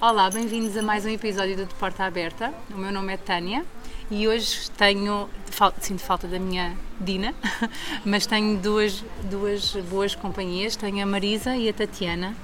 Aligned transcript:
Olá, 0.00 0.30
bem-vindos 0.30 0.76
a 0.76 0.82
mais 0.82 1.04
um 1.04 1.08
episódio 1.08 1.56
do 1.56 1.66
De 1.66 1.74
Porta 1.74 2.04
Aberta. 2.04 2.54
O 2.70 2.78
meu 2.78 2.92
nome 2.92 3.12
é 3.12 3.16
Tânia 3.16 3.64
e 4.10 4.28
hoje 4.28 4.70
tenho, 4.76 5.28
sinto 5.80 6.02
falta 6.02 6.28
da 6.28 6.38
minha 6.38 6.76
Dina, 7.00 7.34
mas 8.04 8.26
tenho 8.26 8.56
duas, 8.58 9.04
duas 9.24 9.72
boas 9.90 10.14
companhias, 10.14 10.76
tenho 10.76 11.02
a 11.02 11.06
Marisa 11.06 11.56
e 11.56 11.68
a 11.68 11.72
Tatiana 11.72 12.36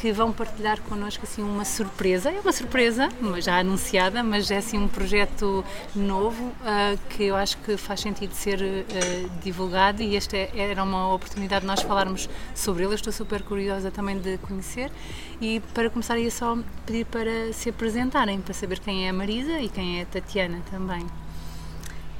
que 0.00 0.12
vão 0.12 0.32
partilhar 0.32 0.80
connosco 0.80 1.24
assim 1.24 1.42
uma 1.42 1.64
surpresa. 1.64 2.30
É 2.30 2.40
uma 2.40 2.52
surpresa, 2.52 3.10
já 3.38 3.58
anunciada, 3.58 4.22
mas 4.22 4.50
é 4.50 4.56
assim 4.56 4.78
um 4.78 4.88
projeto 4.88 5.62
novo 5.94 6.42
uh, 6.44 6.98
que 7.10 7.24
eu 7.24 7.36
acho 7.36 7.58
que 7.58 7.76
faz 7.76 8.00
sentido 8.00 8.32
ser 8.32 8.60
uh, 8.62 9.30
divulgado 9.42 10.02
e 10.02 10.16
esta 10.16 10.38
é, 10.38 10.50
era 10.54 10.82
uma 10.82 11.12
oportunidade 11.12 11.60
de 11.60 11.66
nós 11.66 11.82
falarmos 11.82 12.30
sobre 12.54 12.84
ele. 12.84 12.92
Eu 12.92 12.96
estou 12.96 13.12
super 13.12 13.42
curiosa 13.42 13.90
também 13.90 14.18
de 14.18 14.38
conhecer 14.38 14.90
e 15.38 15.60
para 15.74 15.90
começar 15.90 16.18
ia 16.18 16.30
só 16.30 16.56
pedir 16.86 17.04
para 17.04 17.52
se 17.52 17.68
apresentarem, 17.68 18.40
para 18.40 18.54
saber 18.54 18.78
quem 18.78 19.06
é 19.06 19.10
a 19.10 19.12
Marisa 19.12 19.60
e 19.60 19.68
quem 19.68 19.98
é 19.98 20.02
a 20.02 20.06
Tatiana 20.06 20.62
também. 20.70 21.06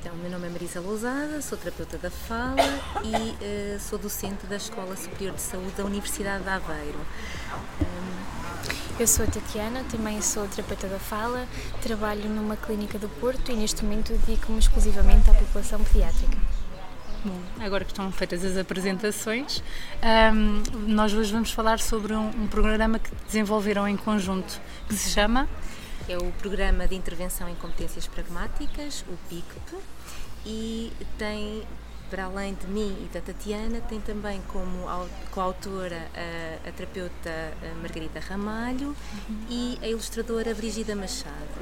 Então, 0.01 0.17
meu 0.17 0.31
nome 0.31 0.47
é 0.47 0.51
Marisa 0.51 0.81
Lousada, 0.81 1.43
sou 1.43 1.59
terapeuta 1.59 1.99
da 1.99 2.11
fala 2.11 2.57
e 3.05 3.75
uh, 3.75 3.79
sou 3.79 3.99
docente 3.99 4.47
da 4.47 4.57
Escola 4.57 4.97
Superior 4.97 5.35
de 5.35 5.43
Saúde 5.43 5.73
da 5.77 5.85
Universidade 5.85 6.43
de 6.43 6.49
Aveiro. 6.49 6.99
Eu 8.99 9.07
sou 9.07 9.27
a 9.27 9.29
Tatiana, 9.29 9.85
também 9.91 10.23
sou 10.23 10.49
terapeuta 10.49 10.89
da 10.89 10.99
fala, 10.99 11.47
trabalho 11.83 12.31
numa 12.31 12.57
clínica 12.57 12.99
do 12.99 13.11
Porto 13.11 13.53
e 13.53 13.55
neste 13.55 13.85
momento 13.85 14.15
dedico-me 14.25 14.59
exclusivamente 14.59 15.29
à 15.29 15.35
população 15.35 15.85
pediátrica. 15.85 16.39
Bom, 17.23 17.39
agora 17.61 17.85
que 17.85 17.93
estão 17.93 18.11
feitas 18.11 18.43
as 18.43 18.57
apresentações, 18.57 19.63
um, 20.33 20.63
nós 20.87 21.13
hoje 21.13 21.30
vamos 21.30 21.51
falar 21.51 21.79
sobre 21.79 22.15
um, 22.15 22.30
um 22.30 22.47
programa 22.47 22.99
que 22.99 23.11
desenvolveram 23.27 23.87
em 23.87 23.99
conjunto, 23.99 24.59
que 24.89 24.95
se 24.95 25.11
chama 25.11 25.46
é 26.09 26.16
o 26.16 26.32
Programa 26.32 26.87
de 26.87 26.95
Intervenção 26.95 27.48
em 27.48 27.54
Competências 27.54 28.06
Pragmáticas, 28.06 29.04
o 29.09 29.16
PICP, 29.29 29.76
e 30.45 30.93
tem, 31.18 31.62
para 32.09 32.24
além 32.24 32.54
de 32.54 32.66
mim 32.66 32.96
e 33.04 33.09
da 33.12 33.20
Tatiana, 33.20 33.80
tem 33.82 34.01
também 34.01 34.40
como 34.48 34.87
coautora 35.30 36.09
a, 36.15 36.68
a 36.68 36.73
terapeuta 36.73 37.30
Margarida 37.80 38.21
Ramalho 38.21 38.88
uhum. 39.28 39.46
e 39.48 39.78
a 39.82 39.88
ilustradora 39.88 40.54
Brigida 40.54 40.95
Machado. 40.95 41.60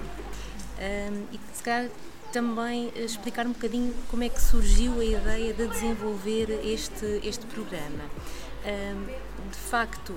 Um, 0.78 1.27
e 1.33 1.41
se 1.53 1.62
calhar 1.62 1.91
também 2.33 2.92
explicar 2.94 3.47
um 3.47 3.53
bocadinho 3.53 3.94
como 4.11 4.22
é 4.22 4.28
que 4.28 4.41
surgiu 4.41 5.00
a 5.00 5.05
ideia 5.05 5.53
de 5.53 5.66
desenvolver 5.66 6.50
este, 6.64 7.20
este 7.25 7.44
programa. 7.47 8.05
De 8.64 9.59
facto 9.70 10.14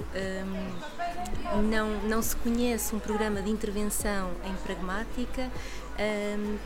não, 1.70 2.02
não 2.04 2.22
se 2.22 2.36
conhece 2.38 2.96
um 2.96 3.00
programa 3.00 3.42
de 3.42 3.50
intervenção 3.50 4.32
em 4.44 4.54
pragmática 4.66 5.50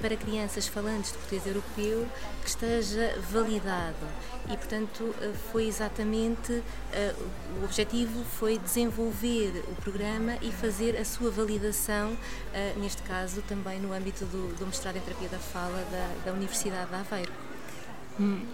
para 0.02 0.16
crianças 0.16 0.68
falantes 0.68 1.12
de 1.12 1.18
português 1.18 1.46
europeu 1.46 2.08
que 2.42 2.50
esteja 2.50 3.20
validado 3.32 4.08
e 4.50 4.56
portanto 4.56 5.16
eh, 5.22 5.32
foi 5.52 5.68
exatamente 5.68 6.54
uh, 6.54 7.62
o 7.62 7.66
objetivo 7.66 8.24
foi 8.24 8.60
desenvolver 8.60 9.64
o 9.68 9.76
programa 9.82 10.38
e 10.42 10.52
fazer 10.52 10.96
a 10.98 11.04
sua 11.04 11.32
validação 11.32 12.14
uh, 12.14 12.80
neste 12.80 13.02
caso 13.02 13.42
também 13.44 13.80
no 13.80 13.92
âmbito 13.92 14.26
do, 14.26 14.56
do 14.58 14.68
mestrado 14.68 14.98
em 14.98 15.02
terapia 15.02 15.30
da 15.30 15.40
fala 15.40 15.84
da, 15.92 16.26
da 16.26 16.32
Universidade 16.32 16.90
de 16.90 16.96
Aveiro. 16.96 17.45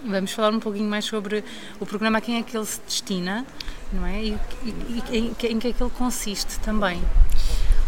Vamos 0.06 0.32
falar 0.32 0.52
um 0.54 0.60
pouquinho 0.60 0.90
mais 0.90 1.06
sobre 1.06 1.44
o 1.80 1.86
programa, 1.86 2.18
a 2.18 2.22
quem 2.22 2.38
é 2.38 2.44
que 2.44 2.58
ele 2.58 2.66
se 2.66 2.82
destina, 2.86 3.46
não 3.94 4.06
é? 4.06 4.24
E, 4.24 4.38
e, 4.64 5.04
e 5.12 5.18
em, 5.18 5.28
em 5.28 5.60
que 5.60 5.68
é 5.68 5.74
que 5.74 5.84
ele 5.84 5.92
consiste 5.98 6.60
também. 6.60 7.02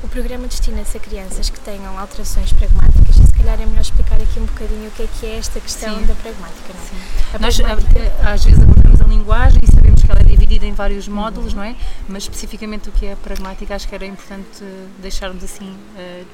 O 0.03 0.07
programa 0.09 0.47
destina-se 0.47 0.97
a 0.97 0.99
crianças 0.99 1.49
que 1.49 1.59
tenham 1.61 1.97
alterações 1.97 2.51
pragmáticas 2.51 3.15
e 3.15 3.25
se 3.25 3.33
calhar 3.33 3.59
é 3.59 3.65
melhor 3.65 3.81
explicar 3.81 4.21
aqui 4.21 4.37
um 4.37 4.45
bocadinho 4.45 4.89
o 4.89 4.91
que 4.91 5.03
é 5.03 5.07
que 5.07 5.25
é 5.25 5.37
esta 5.37 5.61
questão 5.61 5.97
Sim. 5.97 6.05
da 6.05 6.13
pragmática, 6.15 6.73
não 6.73 7.37
é? 7.37 7.39
Nós 7.39 7.57
pragmática... 7.57 8.29
às 8.29 8.43
vezes 8.43 8.61
abordamos 8.61 9.01
a 9.01 9.05
linguagem 9.05 9.61
e 9.63 9.71
sabemos 9.71 10.03
que 10.03 10.11
ela 10.11 10.19
é 10.19 10.23
dividida 10.23 10.65
em 10.65 10.73
vários 10.73 11.07
módulos, 11.07 11.53
uhum. 11.53 11.59
não 11.59 11.63
é? 11.63 11.75
Mas 12.09 12.23
especificamente 12.23 12.89
o 12.89 12.91
que 12.91 13.05
é 13.05 13.13
a 13.13 13.15
pragmática 13.15 13.73
acho 13.73 13.87
que 13.87 13.95
era 13.95 14.05
importante 14.05 14.61
deixarmos 14.99 15.41
assim 15.41 15.69
uh, 15.69 16.25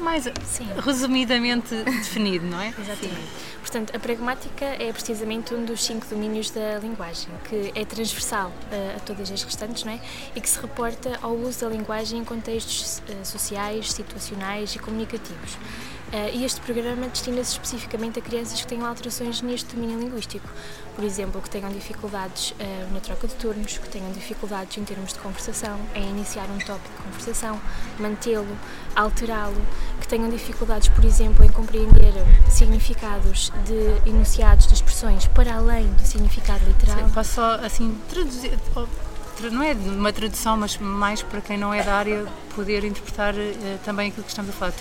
mais 0.00 0.24
Sim. 0.44 0.68
resumidamente 0.84 1.74
definido, 1.84 2.46
não 2.46 2.60
é? 2.60 2.68
Exatamente. 2.78 3.56
Portanto, 3.60 3.96
a 3.96 3.98
pragmática 3.98 4.64
é 4.64 4.92
precisamente 4.92 5.52
um 5.52 5.64
dos 5.64 5.84
cinco 5.84 6.06
domínios 6.06 6.50
da 6.50 6.78
linguagem, 6.78 7.28
que 7.48 7.72
é 7.74 7.84
transversal 7.84 8.50
uh, 8.50 8.96
a 8.96 9.00
todas 9.00 9.30
as 9.30 9.42
restantes, 9.42 9.82
não 9.82 9.92
é? 9.92 10.00
E 10.36 10.40
que 10.40 10.48
se 10.48 10.60
reporta 10.60 11.18
ao 11.20 11.34
uso 11.34 11.60
da 11.62 11.68
linguagem 11.68 12.20
em 12.20 12.24
contextos 12.24 13.02
uh, 13.08 13.24
sociais, 13.24 13.92
situacionais 13.92 14.74
e 14.74 14.78
comunicativos. 14.78 15.58
Uh, 16.12 16.30
e 16.32 16.44
este 16.44 16.60
programa 16.60 17.08
destina-se 17.08 17.52
especificamente 17.52 18.18
a 18.20 18.22
crianças 18.22 18.60
que 18.60 18.66
tenham 18.66 18.86
alterações 18.86 19.42
neste 19.42 19.74
domínio 19.74 19.98
linguístico. 19.98 20.48
Por 20.94 21.04
exemplo, 21.04 21.42
que 21.42 21.50
tenham 21.50 21.68
dificuldades 21.70 22.52
uh, 22.52 22.94
na 22.94 23.00
troca 23.00 23.26
de 23.26 23.34
turnos, 23.34 23.76
que 23.76 23.88
tenham 23.88 24.10
dificuldades 24.12 24.78
em 24.78 24.84
termos 24.84 25.12
de 25.12 25.18
conversação, 25.18 25.78
em 25.94 26.08
iniciar 26.10 26.44
um 26.44 26.58
tópico 26.58 26.96
de 26.96 27.02
conversação, 27.02 27.60
mantê-lo, 27.98 28.56
alterá-lo, 28.94 29.60
que 30.00 30.06
tenham 30.06 30.30
dificuldades, 30.30 30.88
por 30.88 31.04
exemplo, 31.04 31.44
em 31.44 31.48
compreender 31.48 32.12
significados 32.48 33.52
de 33.64 34.08
enunciados 34.08 34.68
de 34.68 34.74
expressões 34.74 35.26
para 35.26 35.56
além 35.56 35.86
do 35.94 36.02
significado 36.06 36.64
literal. 36.66 36.98
Sim, 36.98 37.10
posso 37.12 37.34
só, 37.34 37.54
assim, 37.56 37.98
traduzir 38.08 38.56
não 39.42 39.62
é 39.62 39.72
uma 39.72 40.12
tradução, 40.12 40.56
mas 40.56 40.76
mais 40.78 41.22
para 41.22 41.40
quem 41.40 41.58
não 41.58 41.72
é 41.72 41.82
da 41.82 41.94
área 41.94 42.26
poder 42.54 42.84
interpretar 42.84 43.34
uh, 43.34 43.78
também 43.84 44.08
aquilo 44.08 44.24
que 44.24 44.30
estamos 44.30 44.50
a 44.50 44.52
falar. 44.52 44.72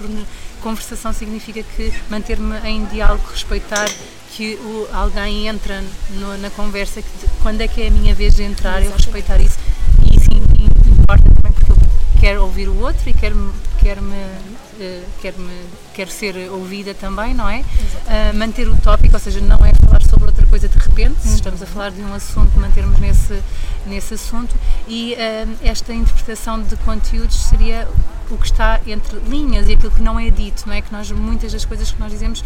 Conversação 0.62 1.14
significa 1.14 1.62
que 1.62 1.94
manter-me 2.10 2.58
em 2.68 2.86
diálogo, 2.86 3.24
respeitar 3.32 3.88
que 4.32 4.56
o, 4.56 4.88
alguém 4.94 5.48
entra 5.48 5.84
no, 6.12 6.38
na 6.38 6.50
conversa, 6.50 7.02
que, 7.02 7.08
quando 7.42 7.62
é 7.62 7.68
que 7.68 7.82
é 7.82 7.88
a 7.88 7.92
minha 7.92 8.16
vez 8.16 8.36
de 8.36 8.44
entrar, 8.44 8.84
eu 8.84 8.92
respeitar 8.92 9.40
isso. 9.40 9.58
E 10.04 10.18
isso 10.18 10.30
importa 10.34 11.24
também 11.24 11.52
porque 11.52 11.72
eu 11.72 11.78
quero 12.20 12.44
ouvir 12.44 12.68
o 12.68 12.80
outro 12.80 13.10
e 13.10 13.14
quero-me 13.14 13.54
quero 13.86 14.02
-me, 14.02 14.16
uh, 14.16 15.04
quero 15.22 15.38
-me, 15.40 15.54
quero 15.94 16.10
ser 16.10 16.36
ouvida 16.50 16.94
também, 16.96 17.34
não 17.34 17.48
é? 17.48 17.60
Uh, 17.60 18.36
manter 18.36 18.68
o 18.68 18.76
tópico, 18.78 19.14
ou 19.14 19.20
seja, 19.20 19.40
não 19.40 19.64
é 19.64 19.74
falar 19.74 19.95
sobre 20.26 20.30
outra 20.30 20.46
coisa 20.48 20.68
de 20.68 20.78
repente, 20.78 21.22
se 21.22 21.36
estamos 21.36 21.62
a 21.62 21.66
falar 21.66 21.92
de 21.92 22.02
um 22.02 22.14
assunto, 22.14 22.58
mantermos 22.60 23.00
nesse, 23.00 23.42
nesse 23.86 24.16
assunto 24.16 24.56
e 24.88 25.14
uh, 25.14 25.58
esta 25.62 25.94
interpretação 25.94 26.62
de 26.62 26.76
conteúdos 26.78 27.36
seria 27.36 27.88
o 28.30 28.38
que 28.38 28.46
está 28.46 28.82
entre 28.88 29.20
linhas 29.20 29.70
e 29.70 29.74
aquilo 29.74 29.92
que 29.92 30.02
não 30.02 30.20
é 30.20 30.30
dito, 30.30 30.64
não 30.66 30.74
é? 30.74 30.82
Que 30.82 30.92
nós, 30.92 31.12
muitas 31.12 31.52
das 31.52 31.64
coisas 31.64 31.92
que 31.92 32.00
nós 32.00 32.12
dizemos 32.12 32.44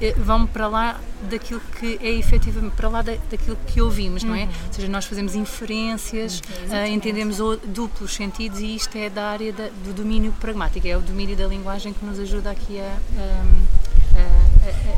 eh, 0.00 0.14
vão 0.16 0.46
para 0.46 0.66
lá 0.66 0.98
daquilo 1.28 1.60
que 1.78 1.98
é 2.00 2.10
efetivamente, 2.10 2.74
para 2.74 2.88
lá 2.88 3.02
da, 3.02 3.12
daquilo 3.30 3.58
que 3.66 3.82
ouvimos, 3.82 4.22
não 4.22 4.34
é? 4.34 4.44
Uhum. 4.44 4.50
Ou 4.68 4.72
seja, 4.72 4.88
nós 4.88 5.04
fazemos 5.04 5.34
inferências, 5.34 6.40
uh, 6.40 6.86
entendemos 6.88 7.38
o, 7.38 7.56
duplos 7.56 8.14
sentidos 8.14 8.60
e 8.60 8.76
isto 8.76 8.96
é 8.96 9.10
da 9.10 9.24
área 9.24 9.52
da, 9.52 9.68
do 9.84 9.92
domínio 9.92 10.32
pragmático, 10.40 10.86
é 10.86 10.96
o 10.96 11.00
domínio 11.00 11.36
da 11.36 11.46
linguagem 11.46 11.92
que 11.92 12.04
nos 12.04 12.18
ajuda 12.18 12.50
aqui 12.50 12.80
a, 12.80 12.96
a 13.18 13.84
a, 14.14 14.53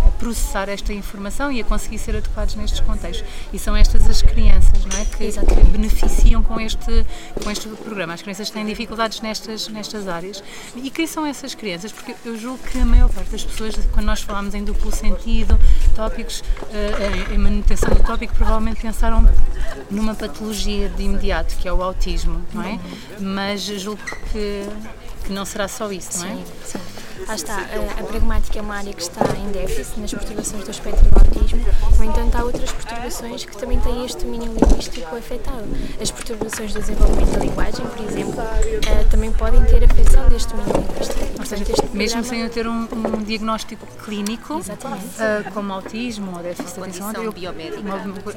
a, 0.06 0.10
processar 0.19 0.69
esta 0.69 0.93
informação 0.93 1.53
e 1.53 1.60
a 1.60 1.65
conseguir 1.65 1.99
ser 1.99 2.16
adequados 2.16 2.54
nestes 2.54 2.81
contextos. 2.81 3.27
E 3.53 3.59
são 3.59 3.77
estas 3.77 4.09
as 4.09 4.22
crianças 4.22 4.84
não 4.84 4.99
é, 4.99 5.04
que, 5.04 5.31
que, 5.32 5.71
beneficiam 5.71 6.43
com 6.43 6.59
este, 6.60 7.06
com 7.43 7.50
este 7.50 7.69
programa. 7.69 8.15
As 8.15 8.22
crianças 8.22 8.50
têm 8.50 8.65
dificuldades 8.65 9.21
nestas, 9.21 9.69
nestas 9.69 10.09
áreas. 10.09 10.43
E 10.77 10.91
quem 10.91 11.06
são 11.06 11.27
essas 11.27 11.54
crianças? 11.54 11.93
Porque 11.93 12.15
eu 12.25 12.38
julgo 12.38 12.59
que 12.59 12.78
a 12.78 12.84
maior 12.84 13.09
parte 13.10 13.31
das 13.31 13.44
pessoas, 13.44 13.75
quando 13.93 14.06
nós 14.06 14.21
falamos 14.22 14.54
em 14.54 14.65
duplo 14.65 14.91
sentido, 14.91 15.59
tópicos, 15.94 16.41
uh, 16.41 17.33
em 17.33 17.38
manutenção 17.38 17.91
do 17.91 18.03
tópico, 18.03 18.34
provavelmente 18.34 18.81
pensaram 18.81 19.28
numa 19.91 20.15
patologia 20.15 20.88
de 20.88 21.03
imediato, 21.03 21.56
que 21.56 21.69
é 21.69 21.72
o 21.72 21.83
autismo, 21.83 22.45
não 22.53 22.63
é? 22.63 22.78
Mas 23.21 23.63
julgo 23.63 24.03
que, 24.33 24.65
que 25.27 25.33
não 25.33 25.45
será 25.45 25.67
só 25.69 25.91
isso, 25.91 26.19
não 26.21 26.27
é? 26.27 26.34
Sim, 26.37 26.45
sim. 26.65 26.78
Lá 27.27 27.34
está, 27.34 27.57
a, 27.57 28.01
a 28.01 28.05
pragmática 28.05 28.59
é 28.59 28.63
uma 28.63 28.77
área 28.77 28.93
que 28.93 29.03
está 29.03 29.25
em 29.37 29.51
déficit 29.51 29.99
nas 29.99 30.13
perturbações 30.13 30.65
do 30.65 30.71
espectro 30.71 31.05
do 31.11 31.19
autismo, 31.19 31.46
no 31.98 32.04
entanto, 32.04 32.37
há 32.37 32.45
outras 32.45 32.71
perturbações 32.72 33.45
que 33.45 33.57
também 33.57 33.81
têm 33.81 34.04
este 34.04 34.25
domínio 34.25 34.53
linguístico 34.53 35.16
afetado. 35.16 35.65
As 36.01 36.10
perturbações 36.10 36.72
do 36.72 36.81
desenvolvimento 36.81 37.31
da 37.31 37.39
linguagem, 37.39 37.87
por 37.87 38.04
exemplo, 38.04 38.41
uh, 38.41 39.10
também 39.10 39.33
podem 39.33 39.65
ter 39.65 39.84
afecção 39.84 40.28
deste 40.28 40.53
domínio 40.53 40.77
linguístico. 40.81 41.27
Ou 41.39 41.47
seja, 41.47 41.65
mesmo 41.93 42.25
sem 42.25 42.41
eu 42.41 42.51
ter 42.51 42.66
um, 42.66 42.89
um 42.93 43.22
diagnóstico 43.22 43.87
clínico, 44.04 44.54
uh, 44.54 45.53
como 45.53 45.72
autismo 45.72 46.37
ou 46.37 46.43
déficit 46.43 46.75
de 46.75 46.81
atenção, 46.81 47.22
eu, 47.22 47.34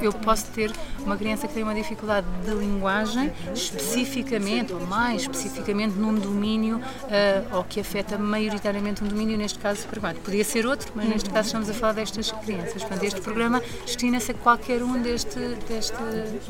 eu 0.02 0.14
posso 0.14 0.46
ter 0.48 0.72
uma 1.00 1.18
criança 1.18 1.48
que 1.48 1.54
tem 1.54 1.64
uma 1.64 1.76
dificuldade 1.76 2.28
de 2.46 2.52
linguagem, 2.52 3.32
especificamente, 3.54 4.74
ou 4.74 4.80
mais 4.86 5.24
especificamente, 5.24 5.96
num 5.96 6.14
domínio 6.16 6.78
uh, 6.78 7.58
ou 7.58 7.64
que 7.64 7.80
afeta 7.80 8.18
maioritariamente 8.18 9.04
um 9.04 9.08
domínio, 9.08 9.38
neste 9.38 9.60
caso 9.60 9.86
pragmático. 9.88 10.26
Podia 10.26 10.44
ser 10.44 10.66
outro, 10.66 10.92
mas 10.96 11.08
neste 11.08 11.30
caso 11.30 11.48
estamos 11.48 11.70
a 11.70 11.74
falar 11.74 11.94
destas 11.94 12.32
crianças. 12.32 12.84
Portanto, 12.84 13.04
este 13.04 13.22
programa 13.22 13.49
programa 13.50 13.62
destina-se 13.86 14.32
a 14.32 14.34
qualquer 14.36 14.84
um 14.84 15.02
deste, 15.02 15.40
deste, 15.68 15.98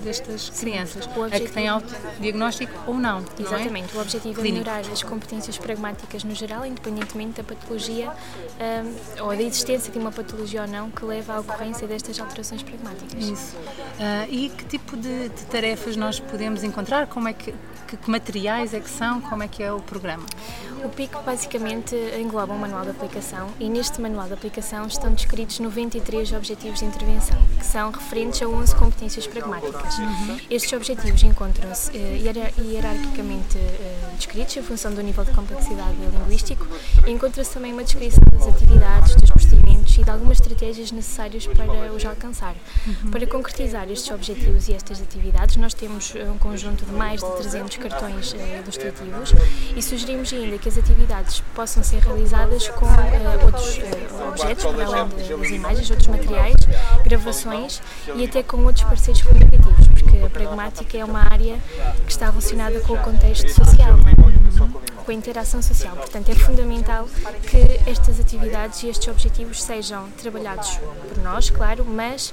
destas 0.01 0.49
crianças, 0.49 1.07
a 1.07 1.39
que 1.39 1.51
tem 1.51 1.67
autodiagnóstico 1.67 2.73
ou 2.85 2.95
não. 2.95 3.23
Exatamente, 3.39 3.93
não 3.93 3.95
é? 3.95 3.97
o 3.97 4.01
objetivo 4.01 4.41
Clínico. 4.41 4.69
é 4.69 4.73
melhorar 4.73 4.91
as 4.91 5.01
competências 5.01 5.57
pragmáticas 5.57 6.23
no 6.23 6.35
geral, 6.35 6.65
independentemente 6.65 7.41
da 7.41 7.43
patologia 7.43 8.11
um, 8.11 9.23
ou 9.23 9.29
da 9.29 9.41
existência 9.41 9.91
de 9.91 9.97
uma 9.97 10.11
patologia 10.11 10.63
ou 10.63 10.67
não 10.67 10.91
que 10.91 11.05
leva 11.05 11.35
à 11.35 11.39
ocorrência 11.39 11.87
destas 11.87 12.19
alterações 12.19 12.61
pragmáticas. 12.61 13.23
Isso. 13.23 13.55
Uh, 13.55 14.27
e 14.29 14.49
que 14.49 14.65
tipo 14.65 14.97
de, 14.97 15.29
de, 15.29 15.45
tarefas 15.45 15.95
nós 15.95 16.19
podemos 16.19 16.63
encontrar? 16.63 17.07
Como 17.07 17.27
é 17.27 17.33
que, 17.33 17.53
que, 17.87 17.97
que 17.97 18.09
materiais 18.09 18.73
é 18.73 18.79
que 18.79 18.89
são? 18.89 19.21
Como 19.21 19.41
é 19.41 19.47
que 19.47 19.63
é 19.63 19.71
o 19.71 19.79
programa? 19.79 20.25
O 20.83 20.89
PIC 20.89 21.13
basicamente 21.25 21.95
engloba 22.17 22.53
um 22.53 22.57
manual 22.57 22.83
de 22.83 22.91
aplicação 22.91 23.49
e 23.59 23.69
neste 23.69 23.99
manual 23.99 24.27
de 24.27 24.33
aplicação 24.33 24.87
estão 24.87 25.13
descritos 25.13 25.59
93 25.59 26.31
objetivos 26.33 26.79
de 26.79 26.85
intervenção, 26.89 27.37
que 27.57 27.65
são 27.65 27.91
referentes 27.91 28.41
a 28.41 28.47
11 28.47 28.75
competências 28.75 29.27
pragmáticas. 29.27 29.97
Uhum. 29.97 30.39
Estes 30.49 30.73
objetivos 30.73 31.23
encontram-se 31.23 31.91
uh, 31.91 32.61
hierarquicamente 32.61 33.57
uh, 33.57 34.15
descritos 34.15 34.57
em 34.57 34.63
função 34.63 34.93
do 34.93 35.01
nível 35.01 35.23
de 35.23 35.31
complexidade 35.31 35.95
linguístico 35.95 36.67
e 37.05 37.11
encontra-se 37.11 37.51
também 37.51 37.71
uma 37.71 37.83
descrição 37.83 38.23
das 38.31 38.47
atividades, 38.47 39.15
dos 39.15 39.29
procedimentos 39.29 39.97
e 39.97 40.03
de 40.03 40.09
algumas 40.09 40.39
estratégias 40.39 40.91
necessárias 40.91 41.47
para 41.47 41.93
os 41.93 42.05
alcançar. 42.05 42.55
Uhum. 42.85 43.11
Para 43.11 43.27
concretizar 43.27 43.89
estes 43.89 44.11
objetivos 44.11 44.67
e 44.67 44.73
estas 44.73 45.01
atividades, 45.01 45.55
nós 45.57 45.73
temos 45.73 46.13
um 46.15 46.37
conjunto 46.37 46.85
de 46.85 46.91
mais 46.91 47.21
de 47.21 47.31
300 47.37 47.77
cartões 47.77 48.33
uh, 48.33 48.37
ilustrativos 48.61 49.33
e 49.75 49.81
sugerimos 49.81 50.33
ainda 50.33 50.57
que 50.57 50.67
as 50.67 50.77
atividades 50.77 51.41
possam 51.55 51.83
ser 51.83 51.99
realizadas 51.99 52.67
com 52.69 52.85
outros 53.45 53.78
para 54.73 54.85
além 54.85 55.07
das 55.09 55.49
imagens, 55.49 55.89
outros 55.89 56.07
materiais, 56.07 56.55
gravações 57.03 57.81
e 58.15 58.25
até 58.25 58.43
com 58.43 58.57
outros 58.63 58.83
parceiros 58.83 59.21
comunicativos, 59.21 59.87
porque 59.87 60.17
a 60.17 60.29
pragmática 60.29 60.97
é 60.97 61.05
uma 61.05 61.21
área 61.31 61.57
que 62.05 62.11
está 62.11 62.29
relacionada 62.29 62.79
com 62.81 62.93
o 62.93 62.99
contexto 62.99 63.49
social, 63.49 63.97
é? 63.99 64.19
com 65.03 65.11
a 65.11 65.13
interação 65.13 65.61
social. 65.61 65.95
Portanto, 65.95 66.29
é 66.29 66.35
fundamental 66.35 67.07
que 67.49 67.89
estas 67.89 68.19
atividades 68.19 68.83
e 68.83 68.89
estes 68.89 69.07
objetivos 69.07 69.63
sejam 69.63 70.07
trabalhados 70.21 70.77
por 71.07 71.17
nós, 71.23 71.49
claro, 71.49 71.83
mas 71.83 72.31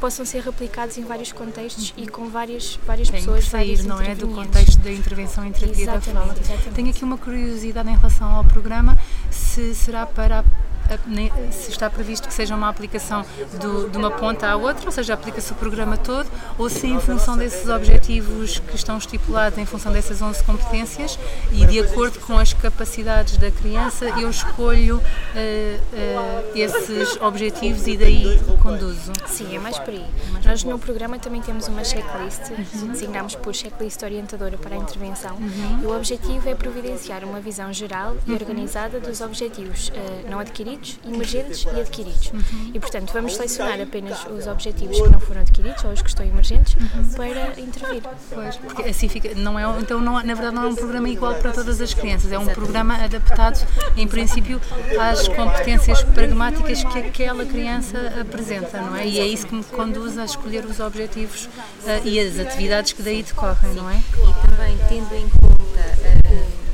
possam 0.00 0.24
ser 0.24 0.42
replicados 0.42 0.96
em 0.96 1.04
vários 1.04 1.32
contextos 1.32 1.92
e 1.96 2.06
com 2.06 2.28
várias, 2.28 2.78
várias 2.86 3.08
Tem 3.08 3.20
pessoas. 3.20 3.44
Que 3.44 3.50
sair, 3.50 3.82
não 3.84 4.00
é? 4.00 4.14
Do 4.14 4.28
contexto 4.28 4.78
da 4.78 4.92
intervenção 4.92 5.44
em 5.44 5.52
terapia 5.52 5.86
da 5.86 6.00
fala. 6.00 6.34
Tenho 6.74 6.90
aqui 6.90 7.04
uma 7.04 7.18
curiosidade 7.18 7.88
em 7.88 7.96
relação 7.96 8.28
ao 8.28 8.44
programa, 8.44 8.96
se 9.30 9.74
será 9.74 10.06
para 10.06 10.44
se 11.50 11.70
está 11.70 11.90
previsto 11.90 12.28
que 12.28 12.34
seja 12.34 12.54
uma 12.54 12.68
aplicação 12.68 13.24
do, 13.60 13.88
de 13.88 13.96
uma 13.96 14.10
ponta 14.10 14.48
à 14.48 14.56
outra, 14.56 14.86
ou 14.86 14.92
seja, 14.92 15.14
aplica-se 15.14 15.52
o 15.52 15.54
programa 15.54 15.96
todo, 15.96 16.28
ou 16.56 16.68
se 16.68 16.86
em 16.86 17.00
função 17.00 17.36
desses 17.36 17.68
objetivos 17.68 18.58
que 18.58 18.76
estão 18.76 18.96
estipulados, 18.96 19.58
em 19.58 19.66
função 19.66 19.92
dessas 19.92 20.22
11 20.22 20.42
competências 20.44 21.18
e 21.52 21.66
de 21.66 21.80
acordo 21.80 22.18
com 22.20 22.38
as 22.38 22.52
capacidades 22.52 23.36
da 23.36 23.50
criança, 23.50 24.06
eu 24.20 24.30
escolho 24.30 24.96
uh, 24.96 25.00
uh, 25.00 26.56
esses 26.56 27.16
objetivos 27.20 27.86
e 27.86 27.96
daí 27.96 28.40
conduzo. 28.62 29.12
Sim, 29.26 29.56
é 29.56 29.58
mais 29.58 29.78
por 29.78 29.90
aí. 29.90 30.06
Nós 30.44 30.64
no 30.64 30.78
programa 30.78 31.18
também 31.18 31.40
temos 31.40 31.68
uma 31.68 31.84
checklist, 31.84 32.50
uhum. 32.50 32.88
designamos 32.88 33.34
por 33.34 33.54
checklist 33.54 34.02
orientadora 34.02 34.56
para 34.56 34.74
a 34.74 34.78
intervenção, 34.78 35.36
uhum. 35.36 35.80
e 35.82 35.86
o 35.86 35.96
objetivo 35.96 36.48
é 36.48 36.54
providenciar 36.54 37.24
uma 37.24 37.40
visão 37.40 37.72
geral 37.72 38.16
e 38.26 38.30
uhum. 38.30 38.36
organizada 38.36 39.00
dos 39.00 39.20
objetivos 39.20 39.88
uh, 39.88 40.30
não 40.30 40.38
adquiridos 40.38 40.77
adquiridos, 40.78 40.98
emergentes 41.04 41.64
e 41.64 41.80
adquiridos. 41.80 42.32
Uhum. 42.32 42.70
E, 42.74 42.80
portanto, 42.80 43.12
vamos 43.12 43.34
selecionar 43.34 43.80
apenas 43.80 44.24
os 44.26 44.46
objetivos 44.46 45.00
que 45.00 45.08
não 45.08 45.20
foram 45.20 45.40
adquiridos 45.40 45.84
ou 45.84 45.92
os 45.92 46.02
que 46.02 46.08
estão 46.08 46.24
emergentes 46.24 46.74
uhum. 46.74 47.08
para 47.14 47.60
intervir. 47.60 48.02
Pois, 48.32 48.56
porque 48.56 48.82
assim 48.82 49.08
fica, 49.08 49.34
não 49.34 49.58
é, 49.58 49.80
então 49.80 50.00
não, 50.00 50.14
na 50.14 50.34
verdade 50.34 50.54
não 50.54 50.64
é 50.64 50.68
um 50.68 50.74
programa 50.74 51.08
igual 51.08 51.34
para 51.34 51.52
todas 51.52 51.80
as 51.80 51.92
crianças, 51.94 52.32
é 52.32 52.38
um 52.38 52.46
programa 52.46 52.94
adaptado, 52.94 53.66
em 53.96 54.06
princípio, 54.06 54.60
às 54.98 55.28
competências 55.28 56.02
pragmáticas 56.02 56.84
que 56.84 56.98
aquela 56.98 57.44
criança 57.44 57.98
apresenta, 58.20 58.80
não 58.80 58.96
é? 58.96 59.06
E 59.06 59.18
é 59.18 59.26
isso 59.26 59.46
que 59.46 59.54
me 59.54 59.64
conduz 59.64 60.18
a 60.18 60.24
escolher 60.24 60.64
os 60.64 60.80
objetivos 60.80 61.46
uh, 61.46 62.04
e 62.04 62.20
as 62.20 62.38
atividades 62.38 62.92
que 62.92 63.02
daí 63.02 63.22
decorrem, 63.22 63.74
não 63.74 63.88
é? 63.90 63.96
E 63.96 64.46
também 64.46 64.78
tendo 64.88 65.14
em 65.14 65.28
conta 65.28 66.28
uh, 66.28 66.67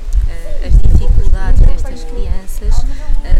as 0.64 0.72
dificuldades 0.78 1.60
destas 1.60 2.04
crianças, 2.04 2.74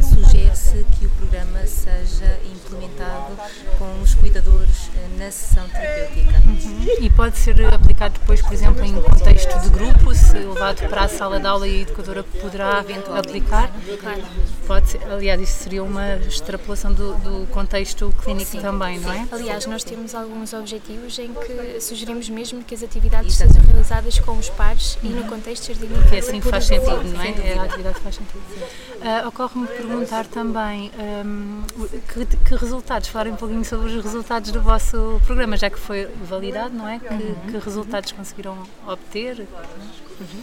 sugere-se 0.03 0.85
que 0.99 1.07
o 1.07 1.11
programa 1.11 1.67
seja 1.67 2.39
implementado 2.45 3.37
com 3.79 4.01
os 4.03 4.15
cuidadores 4.15 4.91
eh, 4.97 5.19
na 5.19 5.31
sessão 5.31 5.67
terapêutica. 5.69 6.43
Uhum. 6.47 6.87
E 7.01 7.11
pode 7.11 7.39
ser 7.39 7.65
aplicado 7.73 8.19
depois, 8.19 8.43
por 8.43 8.53
exemplo, 8.53 8.85
em 8.85 8.95
contexto 9.01 9.59
de 9.61 9.69
grupo, 9.71 10.15
se 10.15 10.39
levado 10.39 10.89
para 10.89 11.05
a 11.05 11.09
sala 11.09 11.41
de 11.41 11.47
aula 11.47 11.67
e 11.67 11.79
a 11.79 11.83
educadora 11.83 12.23
poderá 12.23 12.85
aplicar? 13.17 13.71
Claro. 14.01 14.23
Pode 14.85 14.91
ser, 14.91 15.05
aliás, 15.11 15.41
isso 15.41 15.63
seria 15.63 15.83
uma 15.83 16.17
extrapolação 16.17 16.93
do, 16.93 17.15
do 17.15 17.47
contexto 17.47 18.13
clínico 18.23 18.51
sim, 18.51 18.61
também, 18.61 19.01
não 19.01 19.11
é? 19.11 19.27
Aliás, 19.33 19.65
nós 19.65 19.83
temos 19.83 20.15
alguns 20.15 20.53
objetivos 20.53 21.19
em 21.19 21.33
que 21.33 21.81
sugerimos 21.81 22.29
mesmo 22.29 22.63
que 22.63 22.75
as 22.75 22.83
atividades 22.83 23.35
Exato. 23.35 23.55
sejam 23.55 23.67
realizadas 23.67 24.19
com 24.19 24.33
os 24.33 24.51
pares 24.51 24.99
uhum. 25.03 25.11
e 25.11 25.13
no 25.15 25.25
contexto 25.25 25.73
jardim. 25.73 25.89
Porque 25.89 26.17
assim 26.17 26.41
faz 26.43 26.67
sentido, 26.67 27.03
não 27.03 27.23
é? 27.23 27.59
A 27.59 27.63
atividade 27.63 27.99
faz 28.01 28.17
sentido. 28.17 28.43
Uh, 28.43 29.29
Ocorre-me 29.29 29.67
perguntar 29.69 30.27
também 30.27 30.91
um, 31.25 31.63
que, 32.13 32.27
que, 32.37 32.55
resultados, 32.55 33.09
falar 33.09 33.29
um 33.29 33.37
pouquinho 33.37 33.65
sobre 33.65 33.87
os 33.87 34.05
resultados 34.05 34.51
do 34.51 34.61
vosso 34.61 35.19
programa, 35.25 35.57
já 35.57 35.71
que 35.71 35.79
foi 35.79 36.07
validado, 36.29 36.75
não 36.75 36.87
é? 36.87 36.99
Que, 36.99 37.15
uhum. 37.15 37.35
que 37.53 37.59
resultados 37.59 38.13
conseguiram 38.13 38.59
obter? 38.87 39.49
Uhum. 40.21 40.43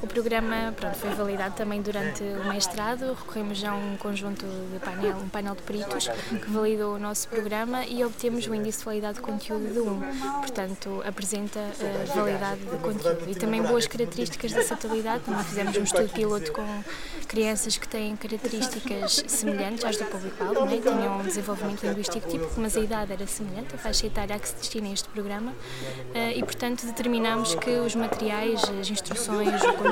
O 0.00 0.06
programa 0.06 0.72
pronto, 0.76 0.96
foi 0.96 1.10
validado 1.10 1.56
também 1.56 1.82
durante 1.82 2.22
o 2.22 2.48
mestrado, 2.48 3.14
recorremos 3.14 3.64
a 3.64 3.74
um 3.74 3.96
conjunto 3.96 4.46
de 4.72 4.78
painel, 4.78 5.16
um 5.16 5.28
painel 5.28 5.56
de 5.56 5.62
peritos 5.62 6.06
que 6.06 6.50
validou 6.50 6.94
o 6.94 6.98
nosso 7.00 7.28
programa 7.28 7.84
e 7.84 8.04
obtemos 8.04 8.46
o 8.46 8.54
índice 8.54 8.78
de 8.78 8.84
validade 8.84 9.14
de 9.14 9.22
conteúdo 9.22 9.72
de 9.72 9.80
1, 9.80 10.00
portanto 10.38 11.02
apresenta 11.04 11.58
uh, 11.58 12.14
validade 12.14 12.60
de 12.60 12.76
conteúdo. 12.76 13.28
E 13.28 13.34
também 13.34 13.60
boas 13.60 13.88
características 13.88 14.52
da 14.52 14.62
satalidade, 14.62 15.24
também 15.24 15.42
fizemos 15.42 15.76
um 15.76 15.82
estudo 15.82 16.08
piloto 16.10 16.52
com 16.52 16.84
crianças 17.26 17.76
que 17.76 17.88
têm 17.88 18.14
características 18.14 19.24
semelhantes 19.26 19.84
às 19.84 19.96
do 19.96 20.04
público-alvo, 20.04 20.64
né? 20.64 20.80
tinham 20.80 21.18
um 21.18 21.22
desenvolvimento 21.24 21.84
linguístico 21.84 22.28
típico, 22.28 22.52
mas 22.56 22.76
a 22.76 22.80
idade 22.80 23.12
era 23.12 23.26
semelhante, 23.26 23.74
a 23.74 23.78
faixa 23.78 24.06
etária 24.06 24.36
a 24.36 24.38
que 24.38 24.48
se 24.48 24.54
destina 24.54 24.88
este 24.92 25.08
programa. 25.08 25.50
Uh, 25.50 26.36
e 26.36 26.42
portanto 26.44 26.86
determinámos 26.86 27.56
que 27.56 27.70
os 27.70 27.96
materiais, 27.96 28.62
as 28.80 28.88
instruções, 28.88 29.60
o 29.62 29.87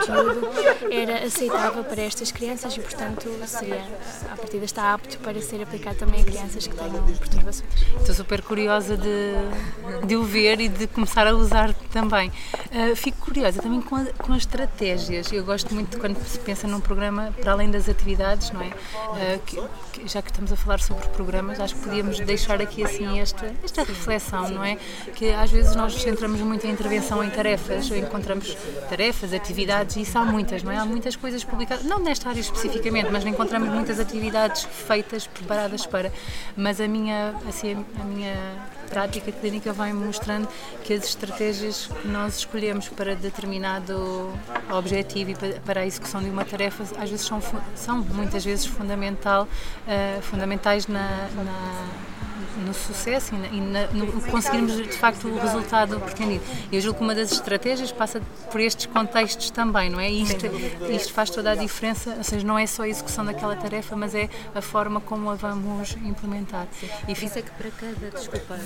era 0.91 1.27
aceitável 1.27 1.85
para 1.85 2.03
estas 2.03 2.31
crianças 2.33 2.77
e, 2.77 2.81
portanto, 2.81 3.29
seria, 3.47 3.85
a 4.31 4.37
partida 4.37 4.65
está 4.65 4.95
apto 4.95 5.19
para 5.19 5.41
ser 5.41 5.63
aplicado 5.63 5.99
também 5.99 6.21
a 6.21 6.25
crianças 6.25 6.67
que 6.67 6.75
tenham 6.75 7.05
perturbações. 7.19 7.71
Estou 8.01 8.15
super 8.15 8.43
curiosa 8.43 8.97
de, 8.97 9.35
de 10.07 10.17
o 10.17 10.23
ver 10.23 10.61
e 10.61 10.69
de 10.69 10.87
começar 10.87 11.27
a 11.27 11.35
usar 11.35 11.75
também. 11.97 12.29
Uh, 12.29 12.95
fico 12.95 13.25
curiosa 13.25 13.63
também 13.63 13.81
com, 13.81 13.97
a, 13.97 14.05
com 14.19 14.35
as 14.35 14.41
estratégias. 14.41 15.33
Eu 15.33 15.43
gosto 15.45 15.75
muito 15.75 15.99
quando 15.99 16.23
se 16.27 16.39
pensa 16.39 16.69
num 16.69 16.79
programa, 16.79 17.33
para 17.41 17.53
além 17.53 17.71
das 17.71 17.89
atividades, 17.89 18.51
não 18.51 18.61
é? 18.61 18.67
Uh, 18.67 19.39
que, 19.47 19.57
que, 19.93 20.07
já 20.07 20.21
que 20.21 20.31
estamos 20.31 20.53
a 20.53 20.57
falar 20.57 20.79
sobre 20.81 21.09
programas, 21.09 21.59
acho 21.59 21.75
que 21.75 21.81
podíamos 21.81 22.21
deixar 22.21 22.61
aqui 22.61 22.85
assim 22.85 23.19
esta, 23.19 23.51
esta 23.65 23.83
reflexão, 23.83 24.51
não 24.51 24.63
é? 24.63 24.77
Que 25.15 25.31
às 25.31 25.51
vezes 25.51 25.75
nós 25.75 25.95
centramos 25.95 26.39
muito 26.43 26.67
a 26.67 26.71
intervenção 26.71 27.25
em 27.25 27.31
tarefas, 27.31 27.91
encontramos 27.91 28.55
tarefas, 28.91 29.33
atividades, 29.33 29.97
e 29.97 30.03
isso 30.03 30.19
há 30.19 30.25
muitas, 30.25 30.63
não 30.63 30.71
é? 30.71 30.77
Há 30.77 30.85
muitas 30.85 31.17
coisas 31.17 31.43
publicadas, 31.45 31.87
não 31.87 31.99
nesta 31.99 32.29
área 32.29 32.41
especificamente, 32.41 33.09
mas 33.11 33.25
encontramos 33.25 33.71
muitas 33.71 33.99
atividades 33.99 34.65
feitas, 34.65 35.27
preparadas 35.27 35.87
para. 35.87 36.13
Mas 36.55 36.79
a 36.79 36.87
minha, 36.87 37.35
assim, 37.49 37.73
a 37.99 38.05
minha 38.05 38.37
prática 38.89 39.31
clínica 39.33 39.73
vai 39.73 39.93
mostrando 39.93 40.49
que 40.85 40.95
as 40.95 41.05
estratégias 41.05 41.87
que 41.87 42.09
nós 42.09 42.39
escolhemos 42.39 42.89
para 42.89 43.15
determinado 43.15 44.31
objetivo 44.71 45.31
e 45.31 45.61
para 45.61 45.81
a 45.81 45.87
execução 45.87 46.23
de 46.23 46.31
uma 46.31 46.45
tarefa 46.45 46.83
às 46.83 47.11
vezes 47.11 47.27
são, 47.27 47.41
são 47.75 47.99
muitas 47.99 48.45
vezes 48.45 48.67
fundamental, 48.67 49.45
uh, 49.45 50.23
fundamentais 50.23 50.87
na, 50.87 51.29
na 51.35 51.87
no 52.65 52.73
sucesso 52.73 53.35
e, 53.35 53.61
na, 53.61 53.87
no 53.89 54.21
conseguirmos 54.23 54.77
de 54.77 54.93
facto 54.93 55.29
o 55.29 55.39
resultado 55.39 56.01
pretendido. 56.01 56.45
Eu 56.73 56.81
julgo 56.81 56.99
que 56.99 57.05
uma 57.05 57.15
das 57.15 57.33
estratégias 57.33 57.93
passa 57.93 58.21
por 58.51 58.61
estes 58.61 58.87
contextos 58.87 59.51
também, 59.51 59.91
não 59.91 60.01
é? 60.01 60.11
E 60.11 60.23
isto, 60.23 60.47
isto 60.91 61.13
faz 61.13 61.31
toda 61.31 61.53
a 61.53 61.55
diferença, 61.55 62.15
ou 62.17 62.25
seja, 62.25 62.47
não 62.47 62.59
é 62.59 62.67
só 62.67 62.83
a 62.83 62.89
execução 62.89 63.25
daquela 63.25 63.57
tarefa, 63.57 63.97
mas 63.97 64.15
é 64.15 64.29
a 64.55 64.63
forma 64.63 65.01
como 65.01 65.31
a 65.31 65.35
vamos 65.35 65.97
implementar. 66.05 66.67
E 67.07 67.15
fica... 67.15 67.43
que 67.43 67.51
para 67.51 67.71
cada, 67.71 68.11
desculpa, 68.11 68.57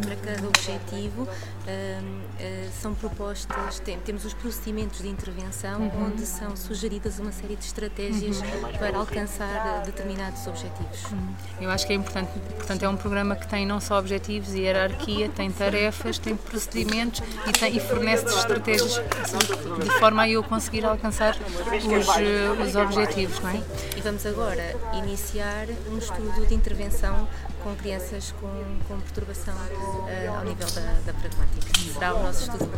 Para 0.00 0.16
cada 0.16 0.48
objetivo 0.48 1.22
hum, 1.22 1.26
hum, 1.68 2.68
são 2.80 2.94
propostas, 2.94 3.80
tem, 3.80 3.98
temos 4.00 4.24
os 4.24 4.34
procedimentos 4.34 5.02
de 5.02 5.08
intervenção 5.08 5.82
uhum. 5.82 6.06
onde 6.06 6.26
são 6.26 6.56
sugeridas 6.56 7.18
uma 7.18 7.32
série 7.32 7.56
de 7.56 7.64
estratégias 7.64 8.40
uhum. 8.40 8.72
para 8.78 8.96
alcançar 8.96 9.82
determinados 9.84 10.46
objetivos. 10.46 11.04
Uhum. 11.12 11.34
Eu 11.60 11.70
acho 11.70 11.86
que 11.86 11.92
é 11.92 11.96
importante, 11.96 12.30
portanto, 12.56 12.82
é 12.82 12.88
um 12.88 12.96
programa 12.96 13.30
programa 13.30 13.36
que 13.36 13.46
tem 13.48 13.66
não 13.66 13.80
só 13.80 13.98
objetivos 13.98 14.54
e 14.54 14.60
hierarquia, 14.60 15.28
tem 15.28 15.50
tarefas, 15.50 16.18
tem 16.18 16.36
procedimentos 16.36 17.22
e, 17.46 17.52
tem, 17.52 17.76
e 17.76 17.80
fornece 17.80 18.24
estratégias 18.26 18.94
de 18.94 19.98
forma 19.98 20.22
a 20.22 20.28
eu 20.28 20.42
conseguir 20.42 20.84
alcançar 20.84 21.36
os, 21.36 22.66
os 22.66 22.76
objetivos. 22.76 23.38
Não 23.40 23.50
é? 23.50 23.62
E 23.96 24.00
vamos 24.00 24.24
agora 24.26 24.74
iniciar 24.94 25.66
um 25.90 25.98
estudo 25.98 26.46
de 26.46 26.54
intervenção 26.54 27.28
com 27.62 27.74
crianças 27.76 28.34
com, 28.40 28.48
com 28.88 28.98
perturbação 29.00 29.54
uh, 29.54 30.36
ao 30.36 30.44
nível 30.44 30.66
da, 30.70 30.80
da 31.06 31.12
pragmática. 31.12 31.78
Será 31.92 32.14
o 32.14 32.22
nosso 32.22 32.42
estudo 32.42 32.70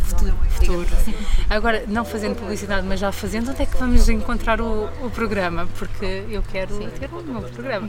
futuro. 0.00 0.36
futuro. 0.50 0.88
Agora, 1.48 1.84
não 1.86 2.04
fazendo 2.04 2.36
publicidade, 2.36 2.84
mas 2.86 3.00
já 3.00 3.10
fazendo, 3.12 3.50
onde 3.50 3.62
é 3.62 3.66
que 3.66 3.76
vamos 3.76 4.08
encontrar 4.08 4.58
o, 4.60 4.84
o 5.04 5.10
programa? 5.10 5.68
Porque 5.78 6.24
eu 6.28 6.42
quero 6.42 6.76
Sim. 6.76 6.88
ter 6.90 7.12
um 7.12 7.22
novo 7.22 7.48
programa. 7.50 7.88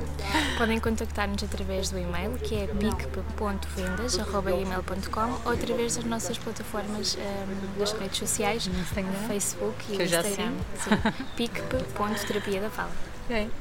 Podem 0.58 0.78
contactar-nos 0.78 1.42
através 1.42 1.90
do 1.90 1.98
e-mail, 1.98 2.32
que 2.38 2.54
é 2.54 2.66
pic.vendas.gmail.com 2.66 5.40
ou 5.44 5.52
através 5.52 5.96
das 5.96 6.04
nossas 6.04 6.38
plataformas 6.38 7.16
um, 7.16 7.78
das 7.78 7.92
redes 7.92 8.18
sociais, 8.18 8.66
Instagram, 8.66 9.28
Facebook 9.28 9.76
e 9.90 10.02
Instagram. 10.02 10.52
pic.terapia 11.36 12.60
da 12.60 12.70
fala. 12.70 13.09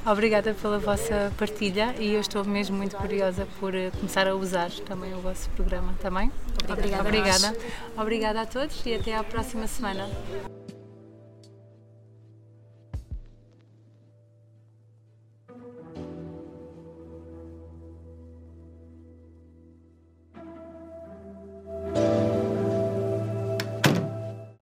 Obrigada 0.05 0.53
pela 0.53 0.79
vossa 0.79 1.31
partilha 1.37 1.95
e 1.99 2.13
eu 2.13 2.21
estou 2.21 2.43
mesmo 2.43 2.75
muito 2.75 2.95
curiosa 2.95 3.47
por 3.59 3.75
eh, 3.75 3.91
começar 3.91 4.27
a 4.27 4.35
usar 4.35 4.71
também 4.87 5.13
o 5.13 5.19
vosso 5.19 5.49
programa 5.51 5.93
também. 6.01 6.31
Obrigada. 6.67 7.07
Obrigada. 7.07 7.57
Obrigada 7.97 8.41
a 8.41 8.45
todos 8.45 8.85
e 8.85 8.95
até 8.95 9.15
à 9.15 9.23
próxima 9.23 9.67
semana. 9.67 10.09